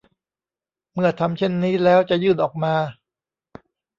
[0.93, 2.75] เมื่อทำเช่นนี้แล้วจะยื่นออกมา